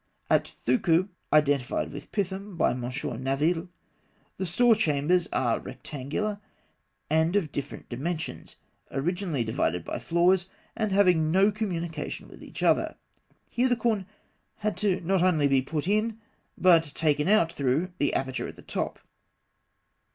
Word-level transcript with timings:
At 0.31 0.45
Thûkû, 0.65 1.09
identified 1.31 1.91
with 1.91 2.11
Pithom 2.11 2.57
by 2.57 2.71
M. 2.71 2.91
Naville, 3.23 3.69
the 4.37 4.47
store 4.47 4.73
chambers 4.75 5.27
(A) 5.31 5.37
are 5.37 5.59
rectangular 5.59 6.39
and 7.07 7.35
of 7.35 7.51
different 7.51 7.87
dimensions 7.87 8.55
(fig. 8.89 8.93
45), 8.95 9.03
originally 9.05 9.43
divided 9.43 9.85
by 9.85 9.99
floors, 9.99 10.49
and 10.75 10.91
having 10.91 11.29
no 11.29 11.51
communication 11.51 12.27
with 12.29 12.43
each 12.43 12.63
other. 12.63 12.95
Here 13.47 13.69
the 13.69 13.75
corn 13.75 14.07
had 14.55 14.75
to 14.77 14.95
be 14.99 15.05
not 15.05 15.21
only 15.21 15.61
put 15.61 15.87
in 15.87 16.19
but 16.57 16.93
taken 16.95 17.27
out 17.27 17.53
through 17.53 17.91
the 17.99 18.15
aperture 18.15 18.47
at 18.47 18.55
the 18.55 18.63
top. 18.63 18.97